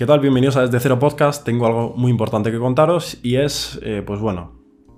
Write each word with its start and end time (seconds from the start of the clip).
¿Qué 0.00 0.06
tal? 0.06 0.20
Bienvenidos 0.20 0.56
a 0.56 0.62
Desde 0.62 0.80
Cero 0.80 0.98
Podcast. 0.98 1.44
Tengo 1.44 1.66
algo 1.66 1.92
muy 1.94 2.10
importante 2.10 2.50
que 2.50 2.58
contaros 2.58 3.18
y 3.22 3.36
es, 3.36 3.78
eh, 3.82 4.02
pues 4.02 4.18
bueno, 4.18 4.52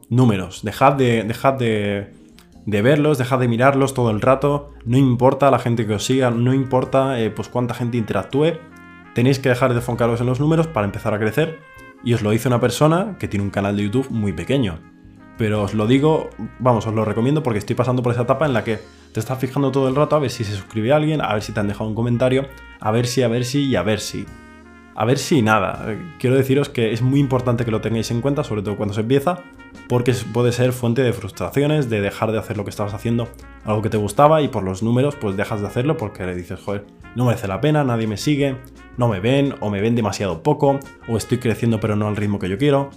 números. 0.08 0.62
Dejad 0.62 0.92
de, 0.92 1.24
de, 1.24 2.12
de, 2.66 2.82
verlos, 2.82 3.18
dejad 3.18 3.40
de 3.40 3.48
mirarlos 3.48 3.94
todo 3.94 4.12
el 4.12 4.20
rato. 4.20 4.70
No 4.84 4.96
importa 4.96 5.50
la 5.50 5.58
gente 5.58 5.88
que 5.88 5.94
os 5.94 6.04
siga, 6.04 6.30
no 6.30 6.54
importa 6.54 7.20
eh, 7.20 7.30
pues 7.30 7.48
cuánta 7.48 7.74
gente 7.74 7.96
interactúe. 7.96 8.58
Tenéis 9.12 9.40
que 9.40 9.48
dejar 9.48 9.72
de 9.72 9.80
enfocaros 9.80 10.20
en 10.20 10.28
los 10.28 10.38
números 10.38 10.68
para 10.68 10.86
empezar 10.86 11.12
a 11.14 11.18
crecer. 11.18 11.58
Y 12.04 12.14
os 12.14 12.22
lo 12.22 12.30
dice 12.30 12.46
una 12.46 12.60
persona 12.60 13.16
que 13.18 13.26
tiene 13.26 13.42
un 13.42 13.50
canal 13.50 13.76
de 13.76 13.82
YouTube 13.82 14.08
muy 14.08 14.32
pequeño. 14.32 14.78
Pero 15.36 15.64
os 15.64 15.74
lo 15.74 15.88
digo, 15.88 16.30
vamos, 16.60 16.86
os 16.86 16.94
lo 16.94 17.04
recomiendo 17.04 17.42
porque 17.42 17.58
estoy 17.58 17.74
pasando 17.74 18.04
por 18.04 18.12
esa 18.12 18.22
etapa 18.22 18.46
en 18.46 18.52
la 18.52 18.62
que 18.62 18.78
te 19.12 19.18
estás 19.18 19.36
fijando 19.40 19.72
todo 19.72 19.88
el 19.88 19.96
rato 19.96 20.14
a 20.14 20.20
ver 20.20 20.30
si 20.30 20.44
se 20.44 20.54
suscribe 20.54 20.92
alguien, 20.92 21.22
a 21.22 21.32
ver 21.32 21.42
si 21.42 21.50
te 21.50 21.58
han 21.58 21.66
dejado 21.66 21.90
un 21.90 21.96
comentario, 21.96 22.46
a 22.78 22.92
ver 22.92 23.08
si, 23.08 23.24
a 23.24 23.26
ver 23.28 23.44
si 23.44 23.64
y 23.64 23.74
a 23.74 23.82
ver 23.82 23.98
si. 23.98 24.26
A 24.94 25.04
ver 25.04 25.18
si 25.18 25.40
nada. 25.40 25.96
Quiero 26.18 26.36
deciros 26.36 26.68
que 26.68 26.92
es 26.92 27.00
muy 27.00 27.18
importante 27.18 27.64
que 27.64 27.70
lo 27.70 27.80
tengáis 27.80 28.10
en 28.10 28.20
cuenta, 28.20 28.44
sobre 28.44 28.62
todo 28.62 28.76
cuando 28.76 28.94
se 28.94 29.00
empieza, 29.00 29.42
porque 29.88 30.14
puede 30.32 30.52
ser 30.52 30.72
fuente 30.72 31.02
de 31.02 31.12
frustraciones, 31.12 31.88
de 31.88 32.00
dejar 32.00 32.30
de 32.30 32.38
hacer 32.38 32.56
lo 32.56 32.64
que 32.64 32.70
estabas 32.70 32.92
haciendo, 32.92 33.28
algo 33.64 33.80
que 33.80 33.88
te 33.88 33.96
gustaba, 33.96 34.42
y 34.42 34.48
por 34.48 34.62
los 34.64 34.82
números, 34.82 35.16
pues 35.16 35.36
dejas 35.36 35.60
de 35.62 35.66
hacerlo 35.66 35.96
porque 35.96 36.26
le 36.26 36.34
dices, 36.34 36.60
joder, 36.60 36.84
no 37.16 37.24
merece 37.24 37.48
la 37.48 37.60
pena, 37.60 37.84
nadie 37.84 38.06
me 38.06 38.18
sigue, 38.18 38.56
no 38.98 39.08
me 39.08 39.20
ven, 39.20 39.54
o 39.60 39.70
me 39.70 39.80
ven 39.80 39.94
demasiado 39.94 40.42
poco, 40.42 40.78
o 41.08 41.16
estoy 41.16 41.38
creciendo 41.38 41.80
pero 41.80 41.96
no 41.96 42.06
al 42.06 42.16
ritmo 42.16 42.38
que 42.38 42.50
yo 42.50 42.58
quiero. 42.58 42.90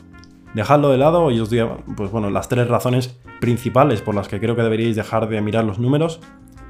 Dejadlo 0.53 0.89
de 0.89 0.97
lado 0.97 1.31
y 1.31 1.39
os 1.39 1.49
digo, 1.49 1.79
pues 1.95 2.11
bueno, 2.11 2.29
las 2.29 2.47
tres 2.49 2.67
razones 2.67 3.19
principales 3.39 4.01
por 4.01 4.15
las 4.15 4.27
que 4.27 4.39
creo 4.39 4.55
que 4.55 4.63
deberíais 4.63 4.95
dejar 4.95 5.27
de 5.27 5.41
mirar 5.41 5.65
los 5.65 5.79
números 5.79 6.21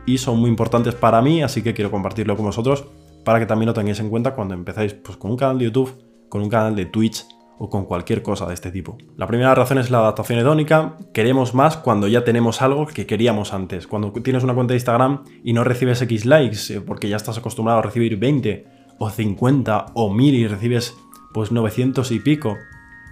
y 0.07 0.17
son 0.17 0.39
muy 0.39 0.49
importantes 0.49 0.95
para 0.95 1.21
mí, 1.21 1.43
así 1.43 1.61
que 1.61 1.73
quiero 1.73 1.91
compartirlo 1.91 2.35
con 2.35 2.45
vosotros 2.45 2.85
para 3.25 3.39
que 3.39 3.45
también 3.45 3.67
lo 3.67 3.73
tengáis 3.73 3.99
en 3.99 4.09
cuenta 4.09 4.33
cuando 4.35 4.53
empezáis 4.53 4.93
pues, 4.93 5.17
con 5.17 5.31
un 5.31 5.37
canal 5.37 5.57
de 5.57 5.65
YouTube, 5.65 5.93
con 6.29 6.41
un 6.41 6.49
canal 6.49 6.75
de 6.75 6.85
Twitch 6.85 7.25
o 7.57 7.69
con 7.69 7.85
cualquier 7.85 8.21
cosa 8.21 8.45
de 8.45 8.53
este 8.53 8.71
tipo. 8.71 8.97
La 9.17 9.27
primera 9.27 9.55
razón 9.55 9.77
es 9.79 9.89
la 9.89 9.99
adaptación 9.99 10.39
hedónica. 10.39 10.97
Queremos 11.13 11.53
más 11.53 11.77
cuando 11.77 12.07
ya 12.07 12.23
tenemos 12.23 12.61
algo 12.61 12.85
que 12.85 13.05
queríamos 13.05 13.53
antes. 13.53 13.87
Cuando 13.87 14.11
tienes 14.11 14.43
una 14.43 14.53
cuenta 14.53 14.73
de 14.73 14.77
Instagram 14.77 15.23
y 15.43 15.53
no 15.53 15.63
recibes 15.63 16.01
X 16.01 16.25
likes 16.25 16.73
eh, 16.73 16.81
porque 16.81 17.09
ya 17.09 17.15
estás 17.15 17.37
acostumbrado 17.37 17.79
a 17.79 17.81
recibir 17.81 18.17
20 18.17 18.65
o 18.99 19.09
50 19.09 19.87
o 19.93 20.13
1000 20.13 20.35
y 20.35 20.47
recibes 20.47 20.95
pues 21.33 21.51
900 21.51 22.11
y 22.11 22.19
pico. 22.19 22.57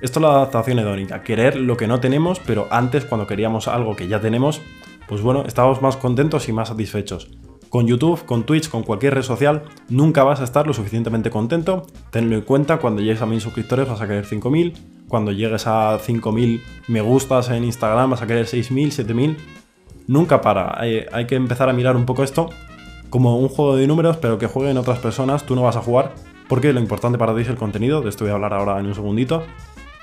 Esto 0.01 0.19
es 0.19 0.23
la 0.23 0.29
adaptación 0.29 0.79
hedónica, 0.79 1.23
querer 1.23 1.55
lo 1.55 1.77
que 1.77 1.87
no 1.87 2.01
tenemos, 2.01 2.39
pero 2.39 2.67
antes 2.71 3.05
cuando 3.05 3.25
queríamos 3.25 3.69
algo 3.69 3.95
que 3.95 4.09
ya 4.09 4.19
tenemos, 4.19 4.61
pues 5.07 5.21
bueno, 5.21 5.43
estábamos 5.45 5.81
más 5.81 5.95
contentos 5.95 6.49
y 6.49 6.51
más 6.51 6.67
satisfechos. 6.67 7.29
Con 7.73 7.87
YouTube, 7.87 8.23
con 8.25 8.43
Twitch, 8.43 8.69
con 8.69 8.83
cualquier 8.83 9.15
red 9.15 9.23
social, 9.23 9.63
nunca 9.89 10.23
vas 10.23 10.39
a 10.41 10.43
estar 10.43 10.67
lo 10.67 10.75
suficientemente 10.75 11.31
contento. 11.31 11.87
Tenlo 12.11 12.35
en 12.35 12.43
cuenta, 12.43 12.77
cuando 12.77 13.01
llegues 13.01 13.23
a 13.23 13.25
1000 13.25 13.41
suscriptores 13.41 13.89
vas 13.89 13.99
a 13.99 14.05
querer 14.05 14.25
5000, 14.25 14.73
cuando 15.07 15.31
llegues 15.31 15.65
a 15.65 15.97
5000 15.97 16.61
me 16.87 17.01
gustas 17.01 17.49
en 17.49 17.63
Instagram 17.63 18.11
vas 18.11 18.21
a 18.21 18.27
querer 18.27 18.45
6000, 18.45 18.91
7000. 18.91 19.37
Nunca 20.05 20.39
para. 20.41 20.79
Hay, 20.79 21.03
hay 21.11 21.25
que 21.25 21.33
empezar 21.33 21.67
a 21.67 21.73
mirar 21.73 21.95
un 21.95 22.05
poco 22.05 22.23
esto 22.23 22.51
como 23.09 23.39
un 23.39 23.49
juego 23.49 23.75
de 23.75 23.87
números, 23.87 24.17
pero 24.17 24.37
que 24.37 24.45
jueguen 24.45 24.77
otras 24.77 24.99
personas, 24.99 25.43
tú 25.43 25.55
no 25.55 25.63
vas 25.63 25.75
a 25.75 25.81
jugar, 25.81 26.13
porque 26.47 26.73
lo 26.73 26.79
importante 26.79 27.17
para 27.17 27.33
ti 27.33 27.41
es 27.41 27.49
el 27.49 27.55
contenido, 27.55 28.03
de 28.03 28.09
esto 28.09 28.23
voy 28.23 28.33
a 28.33 28.35
hablar 28.35 28.53
ahora 28.53 28.79
en 28.79 28.85
un 28.85 28.93
segundito. 28.93 29.41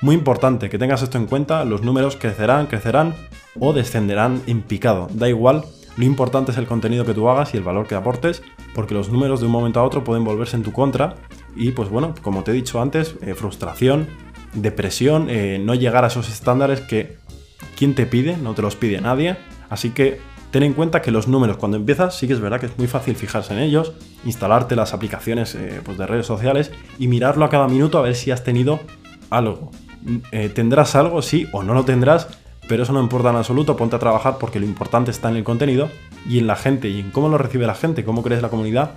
Muy 0.01 0.15
importante 0.15 0.69
que 0.69 0.77
tengas 0.77 1.03
esto 1.03 1.17
en 1.17 1.25
cuenta, 1.25 1.63
los 1.63 1.83
números 1.83 2.17
crecerán, 2.17 2.67
crecerán 2.67 3.15
o 3.57 3.71
descenderán 3.71 4.41
en 4.45 4.61
picado, 4.61 5.07
da 5.13 5.29
igual 5.29 5.63
lo 6.01 6.07
importante 6.07 6.51
es 6.51 6.57
el 6.57 6.65
contenido 6.65 7.05
que 7.05 7.13
tú 7.13 7.29
hagas 7.29 7.53
y 7.53 7.57
el 7.57 7.63
valor 7.63 7.85
que 7.85 7.93
aportes, 7.93 8.41
porque 8.73 8.95
los 8.95 9.09
números 9.09 9.39
de 9.39 9.45
un 9.45 9.51
momento 9.51 9.79
a 9.79 9.83
otro 9.83 10.03
pueden 10.03 10.23
volverse 10.23 10.57
en 10.57 10.63
tu 10.63 10.71
contra 10.71 11.13
y 11.55 11.73
pues 11.73 11.89
bueno, 11.89 12.15
como 12.23 12.43
te 12.43 12.49
he 12.49 12.53
dicho 12.55 12.81
antes, 12.81 13.17
eh, 13.21 13.35
frustración, 13.35 14.07
depresión, 14.55 15.27
eh, 15.29 15.61
no 15.63 15.75
llegar 15.75 16.03
a 16.03 16.07
esos 16.07 16.27
estándares 16.27 16.81
que 16.81 17.17
¿quién 17.77 17.93
te 17.93 18.07
pide? 18.07 18.35
No 18.35 18.55
te 18.55 18.63
los 18.63 18.75
pide 18.75 18.99
nadie, 18.99 19.37
así 19.69 19.91
que 19.91 20.19
ten 20.49 20.63
en 20.63 20.73
cuenta 20.73 21.03
que 21.03 21.11
los 21.11 21.27
números 21.27 21.57
cuando 21.57 21.77
empiezas 21.77 22.17
sí 22.17 22.25
que 22.25 22.33
es 22.33 22.39
verdad 22.39 22.59
que 22.59 22.65
es 22.65 22.77
muy 22.79 22.87
fácil 22.87 23.15
fijarse 23.15 23.53
en 23.53 23.59
ellos, 23.59 23.93
instalarte 24.25 24.75
las 24.75 24.95
aplicaciones 24.95 25.53
eh, 25.53 25.81
pues 25.85 25.99
de 25.99 26.07
redes 26.07 26.25
sociales 26.25 26.71
y 26.97 27.09
mirarlo 27.09 27.45
a 27.45 27.49
cada 27.49 27.67
minuto 27.67 27.99
a 27.99 28.01
ver 28.01 28.15
si 28.15 28.31
has 28.31 28.43
tenido 28.43 28.79
algo. 29.29 29.69
¿Tendrás 30.55 30.95
algo? 30.95 31.21
Sí 31.21 31.47
o 31.53 31.61
no 31.61 31.75
lo 31.75 31.85
tendrás, 31.85 32.27
pero 32.67 32.83
eso 32.83 32.93
no 32.93 33.01
importa 33.01 33.29
en 33.29 33.35
absoluto, 33.35 33.75
ponte 33.75 33.95
a 33.95 33.99
trabajar 33.99 34.37
porque 34.39 34.59
lo 34.59 34.65
importante 34.65 35.11
está 35.11 35.29
en 35.29 35.37
el 35.37 35.43
contenido 35.43 35.89
y 36.27 36.39
en 36.39 36.47
la 36.47 36.55
gente 36.55 36.89
y 36.89 36.99
en 36.99 37.11
cómo 37.11 37.29
lo 37.29 37.37
recibe 37.37 37.65
la 37.65 37.75
gente, 37.75 38.05
cómo 38.05 38.23
crees 38.23 38.41
la 38.41 38.49
comunidad 38.49 38.91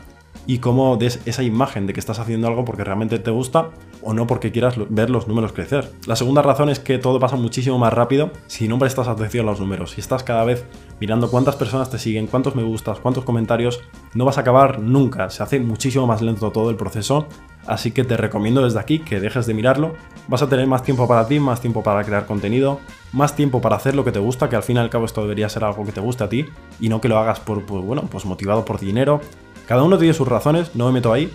y 0.46 0.58
cómo 0.58 0.96
des 0.96 1.20
esa 1.26 1.42
imagen 1.42 1.86
de 1.86 1.92
que 1.92 2.00
estás 2.00 2.18
haciendo 2.18 2.48
algo 2.48 2.64
porque 2.64 2.84
realmente 2.84 3.18
te 3.18 3.30
gusta 3.30 3.70
o 4.02 4.12
no 4.12 4.26
porque 4.26 4.52
quieras 4.52 4.74
ver 4.90 5.10
los 5.10 5.28
números 5.28 5.52
crecer. 5.52 5.90
La 6.06 6.16
segunda 6.16 6.42
razón 6.42 6.68
es 6.68 6.78
que 6.78 6.98
todo 6.98 7.18
pasa 7.18 7.36
muchísimo 7.36 7.78
más 7.78 7.92
rápido 7.92 8.30
si 8.46 8.68
no 8.68 8.78
prestas 8.78 9.08
atención 9.08 9.46
a 9.46 9.50
los 9.50 9.60
números. 9.60 9.92
Si 9.92 10.00
estás 10.00 10.22
cada 10.22 10.44
vez 10.44 10.66
mirando 11.00 11.30
cuántas 11.30 11.56
personas 11.56 11.90
te 11.90 11.98
siguen, 11.98 12.26
cuántos 12.26 12.54
me 12.54 12.62
gustas, 12.62 12.98
cuántos 13.00 13.24
comentarios, 13.24 13.80
no 14.14 14.24
vas 14.24 14.38
a 14.38 14.42
acabar 14.42 14.80
nunca. 14.80 15.30
Se 15.30 15.42
hace 15.42 15.60
muchísimo 15.60 16.06
más 16.06 16.22
lento 16.22 16.50
todo 16.50 16.70
el 16.70 16.76
proceso. 16.76 17.26
Así 17.66 17.92
que 17.92 18.04
te 18.04 18.18
recomiendo 18.18 18.62
desde 18.62 18.78
aquí 18.78 18.98
que 18.98 19.20
dejes 19.20 19.46
de 19.46 19.54
mirarlo. 19.54 19.94
Vas 20.28 20.42
a 20.42 20.48
tener 20.48 20.66
más 20.66 20.82
tiempo 20.82 21.08
para 21.08 21.26
ti, 21.26 21.40
más 21.40 21.62
tiempo 21.62 21.82
para 21.82 22.04
crear 22.04 22.26
contenido, 22.26 22.80
más 23.12 23.34
tiempo 23.34 23.62
para 23.62 23.76
hacer 23.76 23.94
lo 23.94 24.04
que 24.04 24.12
te 24.12 24.18
gusta, 24.18 24.50
que 24.50 24.56
al 24.56 24.62
fin 24.62 24.76
y 24.76 24.80
al 24.80 24.90
cabo 24.90 25.06
esto 25.06 25.22
debería 25.22 25.48
ser 25.48 25.64
algo 25.64 25.84
que 25.84 25.92
te 25.92 26.00
guste 26.00 26.24
a 26.24 26.28
ti 26.28 26.44
y 26.78 26.90
no 26.90 27.00
que 27.00 27.08
lo 27.08 27.18
hagas 27.18 27.40
por, 27.40 27.64
pues, 27.64 27.82
bueno, 27.82 28.02
pues 28.10 28.26
motivado 28.26 28.66
por 28.66 28.78
dinero. 28.78 29.20
Cada 29.66 29.82
uno 29.82 29.98
tiene 29.98 30.14
sus 30.14 30.28
razones, 30.28 30.74
no 30.74 30.86
me 30.86 30.92
meto 30.92 31.12
ahí, 31.12 31.30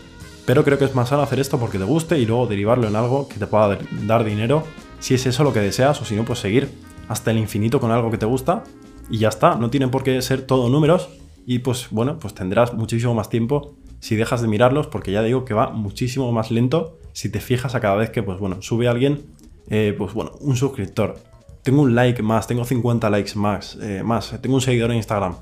pero 0.45 0.63
creo 0.63 0.77
que 0.77 0.85
es 0.85 0.95
más 0.95 1.09
sano 1.09 1.21
hacer 1.21 1.39
esto 1.39 1.59
porque 1.59 1.77
te 1.77 1.83
guste 1.83 2.17
y 2.19 2.25
luego 2.25 2.47
derivarlo 2.47 2.87
en 2.87 2.95
algo 2.95 3.27
que 3.27 3.37
te 3.39 3.47
pueda 3.47 3.77
dar 4.05 4.23
dinero, 4.23 4.63
si 4.99 5.13
es 5.13 5.25
eso 5.25 5.43
lo 5.43 5.53
que 5.53 5.59
deseas, 5.59 6.01
o 6.01 6.05
si 6.05 6.15
no, 6.15 6.25
pues 6.25 6.39
seguir 6.39 6.69
hasta 7.07 7.31
el 7.31 7.37
infinito 7.37 7.79
con 7.79 7.91
algo 7.91 8.11
que 8.11 8.17
te 8.17 8.25
gusta 8.25 8.63
y 9.09 9.17
ya 9.17 9.29
está, 9.29 9.55
no 9.55 9.69
tiene 9.69 9.87
por 9.87 10.03
qué 10.03 10.21
ser 10.21 10.43
todo 10.43 10.69
números 10.69 11.09
y 11.45 11.59
pues 11.59 11.87
bueno, 11.89 12.19
pues 12.19 12.35
tendrás 12.35 12.73
muchísimo 12.73 13.15
más 13.15 13.29
tiempo 13.29 13.75
si 13.99 14.15
dejas 14.15 14.41
de 14.41 14.47
mirarlos 14.47 14.87
porque 14.87 15.11
ya 15.11 15.23
digo 15.23 15.45
que 15.45 15.53
va 15.53 15.71
muchísimo 15.71 16.31
más 16.31 16.51
lento 16.51 16.97
si 17.13 17.29
te 17.29 17.39
fijas 17.39 17.75
a 17.75 17.79
cada 17.79 17.95
vez 17.95 18.11
que 18.11 18.21
pues 18.21 18.39
bueno, 18.39 18.61
sube 18.61 18.87
alguien, 18.87 19.25
eh, 19.69 19.95
pues 19.97 20.13
bueno, 20.13 20.31
un 20.41 20.55
suscriptor, 20.55 21.17
tengo 21.63 21.81
un 21.81 21.95
like 21.95 22.21
más, 22.21 22.47
tengo 22.47 22.63
50 22.63 23.09
likes 23.09 23.35
más, 23.35 23.77
eh, 23.81 24.03
más, 24.03 24.39
tengo 24.41 24.55
un 24.55 24.61
seguidor 24.61 24.91
en 24.91 24.97
Instagram. 24.97 25.35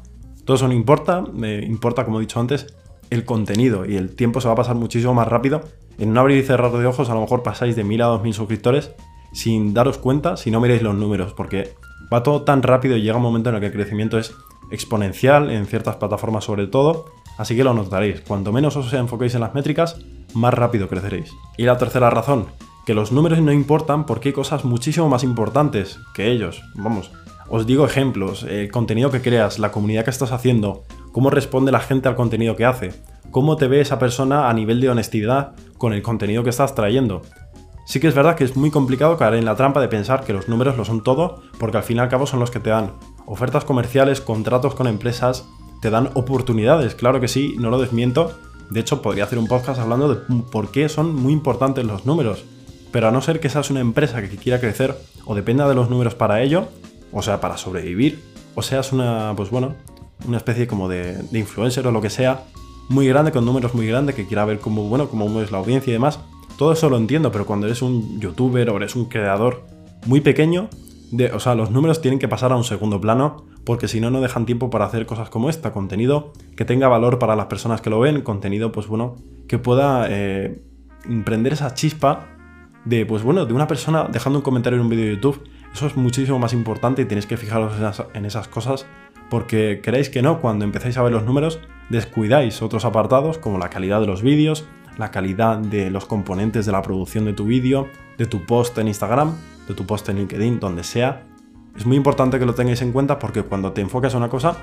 Todo 0.48 0.56
eso 0.56 0.68
no 0.70 0.74
importa, 0.74 1.22
me 1.22 1.60
importa, 1.60 2.06
como 2.06 2.20
he 2.20 2.22
dicho 2.22 2.40
antes, 2.40 2.74
el 3.10 3.26
contenido 3.26 3.86
y 3.86 3.98
el 3.98 4.16
tiempo 4.16 4.40
se 4.40 4.48
va 4.48 4.54
a 4.54 4.56
pasar 4.56 4.78
muchísimo 4.78 5.14
más 5.14 5.28
rápido. 5.28 5.62
En 6.00 6.10
un 6.10 6.18
abrir 6.18 6.38
y 6.38 6.44
cerrar 6.44 6.72
de 6.72 6.86
ojos 6.86 7.10
a 7.10 7.14
lo 7.14 7.20
mejor 7.20 7.44
pasáis 7.44 7.76
de 7.76 7.84
1000 7.84 8.02
a 8.02 8.06
2000 8.06 8.34
suscriptores 8.34 8.92
sin 9.34 9.74
daros 9.74 9.98
cuenta 9.98 10.38
si 10.38 10.50
no 10.50 10.62
miráis 10.62 10.82
los 10.82 10.96
números, 10.96 11.34
porque 11.34 11.74
va 12.14 12.24
todo 12.24 12.44
tan 12.44 12.64
rápido 12.64 12.96
y 12.96 13.02
llega 13.02 13.18
un 13.18 13.24
momento 13.24 13.50
en 13.50 13.56
el 13.56 13.62
que 13.62 13.68
el 13.68 13.74
crecimiento 13.74 14.18
es 14.18 14.34
exponencial 14.72 15.52
en 15.52 15.66
ciertas 15.66 15.98
plataformas 15.98 16.46
sobre 16.46 16.68
todo, 16.68 17.08
así 17.38 17.54
que 17.58 17.66
lo 17.66 17.74
notaréis. 17.74 18.22
Cuanto 18.22 18.54
menos 18.54 18.78
os 18.78 18.94
enfoquéis 18.94 19.36
en 19.36 19.42
las 19.42 19.54
métricas, 19.54 20.00
más 20.34 20.54
rápido 20.54 20.88
creceréis. 20.88 21.30
Y 21.58 21.64
la 21.64 21.78
tercera 21.78 22.10
razón, 22.10 22.46
que 22.88 22.94
los 22.94 23.12
números 23.12 23.42
no 23.42 23.52
importan 23.52 24.06
porque 24.06 24.30
hay 24.30 24.34
cosas 24.34 24.64
muchísimo 24.64 25.10
más 25.10 25.26
importantes 25.26 26.00
que 26.14 26.32
ellos. 26.32 26.64
Vamos, 26.74 27.12
os 27.50 27.68
digo 27.68 27.86
ejemplos, 27.86 28.44
el 28.44 28.72
contenido 28.72 29.12
que 29.12 29.22
creas, 29.22 29.60
la 29.60 29.74
comunidad 29.74 30.06
que 30.06 30.10
estás 30.10 30.32
haciendo, 30.32 30.86
cómo 31.12 31.30
responde 31.30 31.74
la 31.74 31.82
gente 31.82 32.08
al 32.08 32.16
contenido 32.16 32.56
que 32.56 32.64
hace, 32.64 32.94
cómo 33.30 33.58
te 33.58 33.68
ve 33.68 33.82
esa 33.82 34.00
persona 34.00 34.50
a 34.50 34.54
nivel 34.54 34.80
de 34.80 34.90
honestidad 34.90 35.54
con 35.78 35.92
el 35.92 36.02
contenido 36.02 36.46
que 36.46 36.50
estás 36.50 36.76
trayendo. 36.76 37.24
Sí 37.86 38.00
que 38.00 38.08
es 38.08 38.16
verdad 38.16 38.38
que 38.38 38.46
es 38.46 38.56
muy 38.56 38.72
complicado 38.72 39.18
caer 39.18 39.34
en 39.34 39.44
la 39.44 39.58
trampa 39.58 39.82
de 39.82 39.90
pensar 39.90 40.24
que 40.24 40.32
los 40.32 40.48
números 40.48 40.78
lo 40.78 40.86
son 40.86 41.04
todo, 41.04 41.42
porque 41.60 41.76
al 41.76 41.84
fin 41.84 41.98
y 41.98 42.00
al 42.00 42.08
cabo 42.08 42.26
son 42.26 42.40
los 42.40 42.52
que 42.52 42.62
te 42.62 42.70
dan 42.70 42.94
ofertas 43.26 43.66
comerciales, 43.66 44.22
contratos 44.22 44.76
con 44.76 44.88
empresas, 44.88 45.46
te 45.82 45.90
dan 45.90 46.12
oportunidades, 46.14 46.96
claro 46.96 47.20
que 47.20 47.28
sí, 47.28 47.54
no 47.60 47.70
lo 47.70 47.82
desmiento. 47.82 48.32
De 48.70 48.80
hecho, 48.80 49.02
podría 49.02 49.26
hacer 49.26 49.40
un 49.40 49.48
podcast 49.48 49.82
hablando 49.82 50.08
de 50.08 50.22
por 50.52 50.72
qué 50.72 50.88
son 50.88 51.14
muy 51.14 51.34
importantes 51.34 51.84
los 51.84 52.06
números. 52.06 52.46
Pero 52.92 53.08
a 53.08 53.12
no 53.12 53.22
ser 53.22 53.40
que 53.40 53.50
seas 53.50 53.70
una 53.70 53.82
empresa 53.82 54.22
que 54.22 54.30
quiera 54.38 54.60
crecer 54.60 54.96
o 55.26 55.36
dependa 55.36 55.68
de 55.68 55.76
los 55.76 55.90
números 55.90 56.16
para 56.16 56.42
ello, 56.42 56.68
o 57.12 57.22
sea, 57.22 57.42
para 57.42 57.58
sobrevivir, 57.58 58.20
o 58.56 58.62
seas 58.62 58.94
una, 58.94 59.34
pues 59.36 59.50
bueno, 59.50 59.76
una 60.28 60.38
especie 60.38 60.68
como 60.68 60.90
de, 60.90 61.24
influencer 61.32 61.86
o 61.88 61.92
lo 61.92 62.02
que 62.02 62.10
sea, 62.10 62.44
muy 62.90 63.08
grande, 63.08 63.32
con 63.32 63.46
números 63.46 63.74
muy 63.74 63.88
grandes, 63.88 64.16
que 64.16 64.26
quiera 64.26 64.46
ver 64.46 64.60
cómo, 64.60 64.84
bueno, 64.84 65.10
cómo 65.10 65.42
es 65.42 65.52
la 65.52 65.58
audiencia 65.58 65.92
y 65.92 65.94
demás, 65.94 66.20
todo 66.58 66.72
eso 66.72 66.90
lo 66.90 66.98
entiendo, 66.98 67.32
pero 67.32 67.46
cuando 67.46 67.68
eres 67.68 67.82
un 67.82 68.20
youtuber 68.20 68.70
o 68.70 68.78
eres 68.78 68.96
un 68.96 69.06
creador 69.06 69.66
muy 70.06 70.22
pequeño, 70.22 70.70
de, 71.12 71.32
o 71.32 71.40
sea, 71.40 71.56
los 71.56 71.72
números 71.72 72.02
tienen 72.02 72.20
que 72.20 72.28
pasar 72.28 72.52
a 72.52 72.56
un 72.56 72.64
segundo 72.64 73.00
plano, 73.00 73.46
porque 73.64 73.88
si 73.88 74.00
no, 74.00 74.10
no 74.10 74.22
dejan 74.22 74.46
tiempo 74.46 74.70
para 74.70 74.86
hacer 74.86 75.06
cosas 75.06 75.30
como 75.30 75.50
esta, 75.50 75.72
contenido 75.72 76.34
que 76.56 76.66
tenga 76.66 76.88
valor 76.88 77.20
para 77.20 77.36
las 77.36 77.46
personas 77.46 77.82
que 77.82 77.90
lo 77.90 78.00
ven, 78.00 78.22
contenido, 78.22 78.72
pues 78.72 78.88
bueno, 78.88 79.16
que 79.48 79.60
pueda 79.60 80.08
eh, 80.10 80.62
emprender 81.06 81.54
esa 81.54 81.74
chispa 81.74 82.37
de, 82.88 83.06
pues 83.06 83.22
bueno, 83.24 83.46
de 83.46 83.54
una 83.54 83.68
persona 83.68 84.08
dejando 84.10 84.40
un 84.40 84.44
comentario 84.44 84.78
en 84.78 84.84
un 84.84 84.90
vídeo 84.90 85.06
de 85.06 85.16
YouTube. 85.16 85.44
Eso 85.74 85.88
es 85.88 85.96
muchísimo 85.98 86.40
más 86.40 86.54
importante 86.54 87.02
y 87.02 87.06
tenéis 87.06 87.26
que 87.26 87.38
fijaros 87.38 87.74
en 88.14 88.26
esas, 88.26 88.48
cosas 88.48 88.86
porque 89.30 89.82
queréis 89.84 90.10
que 90.10 90.22
no, 90.22 90.40
cuando 90.40 90.64
empezáis 90.64 90.98
a 90.98 91.04
ver 91.04 91.12
los 91.12 91.26
números, 91.26 91.60
descuidáis 91.90 92.62
otros 92.62 92.86
apartados 92.86 93.38
como 93.38 93.58
la 93.58 93.70
calidad 93.70 94.00
de 94.00 94.08
los 94.08 94.22
vídeos, 94.22 94.66
la 94.98 95.12
calidad 95.12 95.58
de 95.58 95.92
los 95.92 96.06
componentes 96.06 96.66
de 96.66 96.72
la 96.72 96.82
producción 96.82 97.26
de 97.26 97.34
tu 97.34 97.44
vídeo, 97.44 97.90
de 98.18 98.26
tu 98.26 98.46
post 98.46 98.78
en 98.78 98.88
Instagram, 98.88 99.36
de 99.68 99.74
tu 99.74 99.86
post 99.86 100.08
en 100.08 100.18
LinkedIn, 100.18 100.62
donde 100.62 100.84
sea. 100.86 101.26
Es 101.76 101.86
muy 101.86 101.98
importante 101.98 102.40
que 102.40 102.46
lo 102.46 102.56
tengáis 102.56 102.82
en 102.82 102.94
cuenta 102.94 103.20
porque 103.20 103.44
cuando 103.44 103.74
te 103.74 103.82
enfocas 103.82 104.14
en 104.14 104.20
una 104.20 104.30
cosa, 104.30 104.58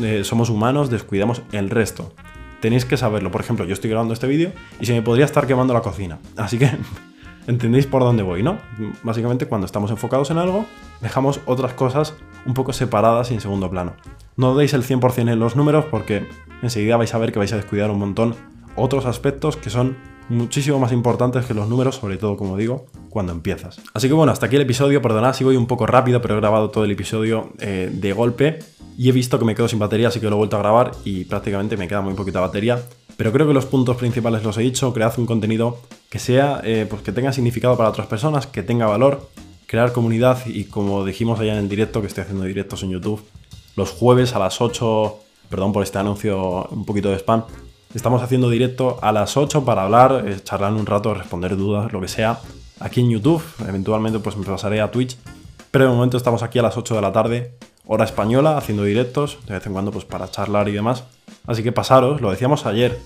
eh, 0.00 0.22
somos 0.22 0.50
humanos, 0.50 0.88
descuidamos 0.88 1.42
el 1.50 1.68
resto. 1.68 2.14
Tenéis 2.60 2.84
que 2.84 2.96
saberlo. 2.96 3.30
Por 3.32 3.40
ejemplo, 3.40 3.66
yo 3.66 3.74
estoy 3.74 3.90
grabando 3.90 4.14
este 4.14 4.28
vídeo 4.28 4.52
y 4.80 4.86
se 4.86 4.94
me 4.94 5.02
podría 5.02 5.24
estar 5.24 5.46
quemando 5.48 5.74
la 5.74 5.82
cocina. 5.82 6.20
Así 6.36 6.58
que 6.58 6.70
entendéis 7.46 7.86
por 7.86 8.02
dónde 8.02 8.22
voy, 8.22 8.42
¿no? 8.42 8.58
Básicamente 9.02 9.46
cuando 9.46 9.66
estamos 9.66 9.90
enfocados 9.90 10.30
en 10.30 10.38
algo, 10.38 10.66
dejamos 11.00 11.40
otras 11.46 11.72
cosas 11.72 12.14
un 12.44 12.54
poco 12.54 12.72
separadas 12.72 13.30
y 13.30 13.34
en 13.34 13.40
segundo 13.40 13.70
plano. 13.70 13.94
No 14.36 14.54
deis 14.54 14.74
el 14.74 14.82
100% 14.82 15.32
en 15.32 15.38
los 15.38 15.56
números 15.56 15.84
porque 15.90 16.28
enseguida 16.62 16.96
vais 16.96 17.14
a 17.14 17.18
ver 17.18 17.32
que 17.32 17.38
vais 17.38 17.52
a 17.52 17.56
descuidar 17.56 17.90
un 17.90 17.98
montón 17.98 18.34
otros 18.76 19.06
aspectos 19.06 19.56
que 19.56 19.70
son 19.70 19.96
muchísimo 20.28 20.78
más 20.78 20.92
importantes 20.92 21.46
que 21.46 21.54
los 21.54 21.68
números, 21.68 21.96
sobre 21.96 22.16
todo, 22.16 22.36
como 22.36 22.56
digo, 22.56 22.86
cuando 23.10 23.32
empiezas. 23.32 23.80
Así 23.94 24.08
que 24.08 24.14
bueno, 24.14 24.32
hasta 24.32 24.46
aquí 24.46 24.56
el 24.56 24.62
episodio, 24.62 25.00
perdonad 25.00 25.34
si 25.34 25.44
voy 25.44 25.56
un 25.56 25.66
poco 25.66 25.86
rápido, 25.86 26.20
pero 26.20 26.34
he 26.34 26.40
grabado 26.40 26.70
todo 26.70 26.84
el 26.84 26.90
episodio 26.90 27.52
eh, 27.58 27.90
de 27.92 28.12
golpe 28.12 28.58
y 28.98 29.08
he 29.08 29.12
visto 29.12 29.38
que 29.38 29.44
me 29.44 29.54
quedo 29.54 29.68
sin 29.68 29.78
batería, 29.78 30.08
así 30.08 30.20
que 30.20 30.28
lo 30.28 30.36
he 30.36 30.38
vuelto 30.38 30.56
a 30.56 30.60
grabar 30.60 30.92
y 31.04 31.24
prácticamente 31.24 31.76
me 31.76 31.86
queda 31.86 32.00
muy 32.00 32.14
poquita 32.14 32.40
batería. 32.40 32.82
Pero 33.16 33.32
creo 33.32 33.46
que 33.46 33.54
los 33.54 33.66
puntos 33.66 33.96
principales 33.96 34.42
los 34.42 34.58
he 34.58 34.62
dicho, 34.62 34.92
cread 34.92 35.18
un 35.18 35.26
contenido 35.26 35.78
que 36.10 36.18
sea, 36.18 36.60
eh, 36.64 36.86
pues 36.88 37.02
que 37.02 37.12
tenga 37.12 37.32
significado 37.32 37.76
para 37.76 37.88
otras 37.88 38.06
personas, 38.06 38.46
que 38.46 38.62
tenga 38.62 38.86
valor, 38.86 39.30
crear 39.66 39.92
comunidad 39.92 40.46
y 40.46 40.64
como 40.64 41.04
dijimos 41.04 41.40
allá 41.40 41.52
en 41.52 41.58
el 41.60 41.68
directo, 41.68 42.00
que 42.00 42.06
estoy 42.06 42.22
haciendo 42.22 42.44
directos 42.44 42.82
en 42.82 42.90
YouTube, 42.90 43.24
los 43.74 43.90
jueves 43.90 44.34
a 44.34 44.38
las 44.38 44.60
8, 44.60 45.16
perdón 45.48 45.72
por 45.72 45.82
este 45.82 45.98
anuncio 45.98 46.66
un 46.70 46.84
poquito 46.84 47.10
de 47.10 47.16
spam, 47.16 47.44
estamos 47.94 48.22
haciendo 48.22 48.50
directo 48.50 48.98
a 49.02 49.12
las 49.12 49.36
8 49.36 49.64
para 49.64 49.84
hablar, 49.84 50.24
eh, 50.26 50.36
charlar 50.42 50.72
un 50.72 50.86
rato, 50.86 51.14
responder 51.14 51.56
dudas, 51.56 51.92
lo 51.92 52.00
que 52.00 52.08
sea, 52.08 52.40
aquí 52.80 53.00
en 53.00 53.10
YouTube, 53.10 53.42
eventualmente 53.66 54.18
pues 54.18 54.36
me 54.36 54.44
pasaré 54.44 54.80
a 54.80 54.90
Twitch, 54.90 55.16
pero 55.70 55.86
de 55.86 55.90
momento 55.90 56.16
estamos 56.16 56.42
aquí 56.42 56.58
a 56.58 56.62
las 56.62 56.76
8 56.76 56.94
de 56.94 57.00
la 57.00 57.12
tarde, 57.12 57.54
hora 57.86 58.04
española, 58.04 58.56
haciendo 58.56 58.84
directos, 58.84 59.38
de 59.46 59.54
vez 59.54 59.66
en 59.66 59.72
cuando 59.72 59.90
pues 59.90 60.04
para 60.04 60.30
charlar 60.30 60.68
y 60.68 60.72
demás, 60.72 61.04
así 61.46 61.62
que 61.62 61.72
pasaros, 61.72 62.20
lo 62.20 62.30
decíamos 62.30 62.66
ayer, 62.66 62.98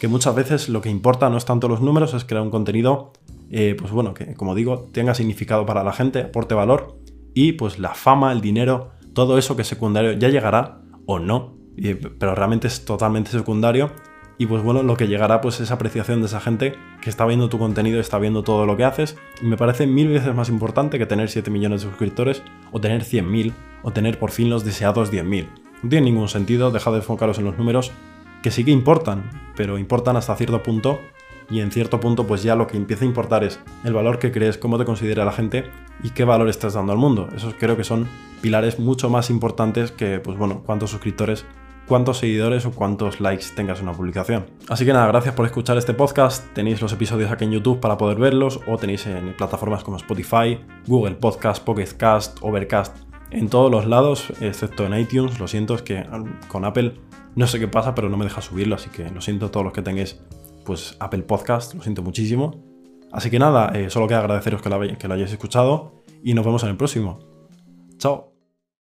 que 0.00 0.08
muchas 0.08 0.34
veces 0.34 0.68
lo 0.68 0.80
que 0.80 0.90
importa 0.90 1.30
no 1.30 1.36
es 1.36 1.44
tanto 1.44 1.68
los 1.68 1.80
números, 1.80 2.14
es 2.14 2.24
crear 2.24 2.42
un 2.42 2.50
contenido, 2.50 3.12
eh, 3.50 3.76
pues 3.78 3.90
bueno, 3.92 4.14
que 4.14 4.34
como 4.34 4.54
digo, 4.54 4.88
tenga 4.92 5.14
significado 5.14 5.66
para 5.66 5.84
la 5.84 5.92
gente, 5.92 6.20
aporte 6.20 6.54
valor 6.54 6.98
y 7.34 7.52
pues 7.52 7.78
la 7.78 7.94
fama, 7.94 8.32
el 8.32 8.40
dinero, 8.40 8.90
todo 9.12 9.38
eso 9.38 9.56
que 9.56 9.62
es 9.62 9.68
secundario 9.68 10.12
ya 10.12 10.28
llegará 10.28 10.80
o 11.06 11.18
no, 11.18 11.56
pero 12.18 12.34
realmente 12.34 12.66
es 12.66 12.84
totalmente 12.84 13.30
secundario 13.30 13.90
y 14.38 14.46
pues 14.46 14.62
bueno, 14.62 14.82
lo 14.82 14.96
que 14.96 15.08
llegará 15.08 15.40
pues 15.40 15.60
es 15.60 15.70
apreciación 15.70 16.20
de 16.20 16.26
esa 16.26 16.40
gente 16.40 16.74
que 17.00 17.08
está 17.08 17.24
viendo 17.24 17.48
tu 17.48 17.58
contenido, 17.58 18.00
está 18.00 18.18
viendo 18.18 18.42
todo 18.42 18.66
lo 18.66 18.76
que 18.76 18.84
haces 18.84 19.16
y 19.40 19.46
me 19.46 19.56
parece 19.56 19.86
mil 19.86 20.08
veces 20.08 20.34
más 20.34 20.48
importante 20.48 20.98
que 20.98 21.06
tener 21.06 21.30
7 21.30 21.50
millones 21.50 21.82
de 21.82 21.88
suscriptores 21.88 22.42
o 22.72 22.80
tener 22.80 23.02
100.000 23.02 23.54
o 23.82 23.92
tener 23.92 24.18
por 24.18 24.30
fin 24.30 24.50
los 24.50 24.64
deseados 24.64 25.10
10.000. 25.10 25.65
No 25.82 25.90
tiene 25.90 26.06
ningún 26.06 26.28
sentido, 26.28 26.70
dejad 26.70 26.92
de 26.92 26.98
enfocaros 26.98 27.38
en 27.38 27.44
los 27.44 27.58
números 27.58 27.92
que 28.42 28.50
sí 28.50 28.64
que 28.64 28.70
importan, 28.70 29.28
pero 29.56 29.78
importan 29.78 30.16
hasta 30.16 30.36
cierto 30.36 30.62
punto 30.62 31.00
y 31.50 31.60
en 31.60 31.70
cierto 31.70 32.00
punto 32.00 32.26
pues 32.26 32.42
ya 32.42 32.54
lo 32.56 32.66
que 32.66 32.76
empieza 32.76 33.04
a 33.04 33.08
importar 33.08 33.44
es 33.44 33.60
el 33.84 33.92
valor 33.92 34.18
que 34.18 34.32
crees, 34.32 34.58
cómo 34.58 34.78
te 34.78 34.84
considera 34.84 35.24
la 35.24 35.32
gente 35.32 35.64
y 36.02 36.10
qué 36.10 36.24
valor 36.24 36.48
estás 36.48 36.74
dando 36.74 36.92
al 36.92 36.98
mundo. 36.98 37.28
Esos 37.34 37.54
creo 37.54 37.76
que 37.76 37.84
son 37.84 38.06
pilares 38.40 38.78
mucho 38.78 39.10
más 39.10 39.30
importantes 39.30 39.92
que 39.92 40.20
pues 40.20 40.36
bueno, 40.38 40.62
cuántos 40.64 40.90
suscriptores, 40.90 41.44
cuántos 41.86 42.18
seguidores 42.18 42.66
o 42.66 42.72
cuántos 42.72 43.20
likes 43.20 43.46
tengas 43.54 43.78
en 43.78 43.88
una 43.88 43.96
publicación. 43.96 44.46
Así 44.68 44.84
que 44.84 44.92
nada, 44.92 45.06
gracias 45.06 45.34
por 45.34 45.46
escuchar 45.46 45.78
este 45.78 45.94
podcast. 45.94 46.52
Tenéis 46.52 46.80
los 46.82 46.92
episodios 46.92 47.30
aquí 47.30 47.44
en 47.44 47.52
YouTube 47.52 47.80
para 47.80 47.96
poder 47.96 48.18
verlos 48.18 48.60
o 48.66 48.76
tenéis 48.76 49.06
en 49.06 49.34
plataformas 49.36 49.84
como 49.84 49.96
Spotify, 49.96 50.60
Google 50.86 51.14
Podcast, 51.14 51.64
Pocket 51.64 51.96
Cast, 51.96 52.38
Overcast, 52.42 52.96
en 53.30 53.48
todos 53.48 53.70
los 53.70 53.86
lados, 53.86 54.32
excepto 54.40 54.84
en 54.86 54.98
iTunes. 54.98 55.38
Lo 55.38 55.48
siento, 55.48 55.74
es 55.74 55.82
que 55.82 56.04
con 56.48 56.64
Apple 56.64 56.94
no 57.34 57.46
sé 57.46 57.58
qué 57.58 57.68
pasa, 57.68 57.94
pero 57.94 58.08
no 58.08 58.16
me 58.16 58.24
deja 58.24 58.40
subirlo, 58.40 58.74
así 58.74 58.90
que 58.90 59.10
lo 59.10 59.20
siento 59.20 59.46
a 59.46 59.50
todos 59.50 59.64
los 59.64 59.72
que 59.72 59.82
tengáis 59.82 60.20
pues 60.64 60.96
Apple 60.98 61.22
Podcast, 61.22 61.74
lo 61.74 61.82
siento 61.82 62.02
muchísimo. 62.02 62.64
Así 63.12 63.30
que 63.30 63.38
nada, 63.38 63.70
eh, 63.74 63.88
solo 63.88 64.08
queda 64.08 64.18
agradeceros 64.18 64.60
que 64.62 64.68
lo, 64.68 64.80
que 64.80 65.08
lo 65.08 65.14
hayáis 65.14 65.32
escuchado 65.32 66.02
y 66.22 66.34
nos 66.34 66.44
vemos 66.44 66.62
en 66.64 66.70
el 66.70 66.76
próximo. 66.76 67.18
Chao. 67.98 68.35